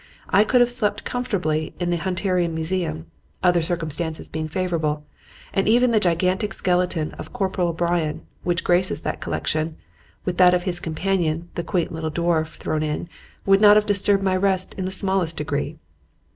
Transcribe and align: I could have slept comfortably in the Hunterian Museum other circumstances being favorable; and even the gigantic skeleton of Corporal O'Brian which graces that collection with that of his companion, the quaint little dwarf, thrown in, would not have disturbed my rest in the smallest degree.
I 0.31 0.43
could 0.45 0.61
have 0.61 0.71
slept 0.71 1.03
comfortably 1.03 1.75
in 1.79 1.91
the 1.91 1.97
Hunterian 1.97 2.55
Museum 2.55 3.05
other 3.43 3.61
circumstances 3.61 4.27
being 4.27 4.47
favorable; 4.47 5.05
and 5.53 5.67
even 5.67 5.91
the 5.91 5.99
gigantic 5.99 6.55
skeleton 6.55 7.11
of 7.19 7.31
Corporal 7.33 7.67
O'Brian 7.67 8.23
which 8.41 8.63
graces 8.63 9.01
that 9.01 9.21
collection 9.21 9.75
with 10.25 10.37
that 10.37 10.55
of 10.55 10.63
his 10.63 10.79
companion, 10.79 11.49
the 11.53 11.63
quaint 11.63 11.91
little 11.91 12.09
dwarf, 12.09 12.55
thrown 12.55 12.81
in, 12.81 13.09
would 13.45 13.61
not 13.61 13.75
have 13.75 13.85
disturbed 13.85 14.23
my 14.23 14.35
rest 14.35 14.73
in 14.73 14.85
the 14.85 14.89
smallest 14.91 15.37
degree. 15.37 15.77